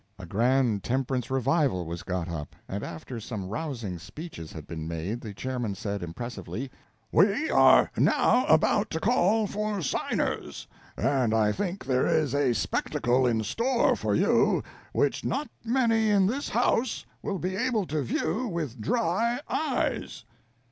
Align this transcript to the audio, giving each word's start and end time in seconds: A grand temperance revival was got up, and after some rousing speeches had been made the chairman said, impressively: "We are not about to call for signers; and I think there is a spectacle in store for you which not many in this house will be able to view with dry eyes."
A 0.17 0.25
grand 0.25 0.83
temperance 0.83 1.29
revival 1.29 1.85
was 1.85 2.01
got 2.01 2.27
up, 2.27 2.55
and 2.67 2.83
after 2.83 3.19
some 3.19 3.47
rousing 3.47 3.99
speeches 3.99 4.51
had 4.51 4.65
been 4.65 4.87
made 4.87 5.21
the 5.21 5.31
chairman 5.31 5.75
said, 5.75 6.01
impressively: 6.01 6.71
"We 7.11 7.51
are 7.51 7.91
not 7.95 8.49
about 8.49 8.89
to 8.89 8.99
call 8.99 9.45
for 9.45 9.83
signers; 9.83 10.65
and 10.97 11.35
I 11.35 11.51
think 11.51 11.85
there 11.85 12.07
is 12.07 12.33
a 12.33 12.53
spectacle 12.53 13.27
in 13.27 13.43
store 13.43 13.95
for 13.95 14.15
you 14.15 14.63
which 14.91 15.23
not 15.23 15.51
many 15.63 16.09
in 16.09 16.25
this 16.25 16.49
house 16.49 17.05
will 17.21 17.37
be 17.37 17.55
able 17.55 17.85
to 17.85 18.01
view 18.01 18.47
with 18.47 18.81
dry 18.81 19.39
eyes." 19.47 20.25